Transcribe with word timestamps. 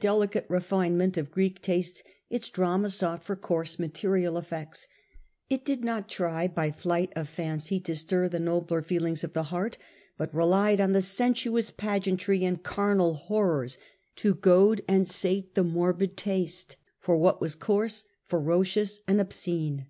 delicate 0.00 0.46
refinement 0.48 1.18
of 1.18 1.30
Greek 1.30 1.60
taste 1.60 2.02
its 2.30 2.48
drama 2.48 2.88
sought 2.88 3.22
for 3.22 3.36
coarse 3.36 3.78
material 3.78 4.38
effects; 4.38 4.88
it 5.50 5.66
did 5.66 5.84
not 5.84 6.08
try 6.08 6.48
by 6.48 6.70
flight 6.70 7.12
of 7.14 7.28
fancy 7.28 7.78
to 7.78 7.94
stir 7.94 8.26
the 8.26 8.40
nobler 8.40 8.80
feelings 8.80 9.22
of 9.22 9.34
the 9.34 9.42
heart, 9.52 9.76
but 10.16 10.34
relied 10.34 10.80
on 10.80 10.98
sensuous 11.02 11.70
pageantry 11.70 12.42
and 12.42 12.62
carnal 12.62 13.12
horrors 13.12 13.76
to 14.16 14.34
goad 14.34 14.80
and 14.88 15.06
sate 15.06 15.54
the 15.54 15.62
morbid 15.62 16.16
taste 16.16 16.78
for 16.98 17.18
what 17.18 17.42
was 17.42 17.54
coarse, 17.54 18.06
ferocious, 18.28 19.00
and 19.06 19.20
obscene. 19.20 19.88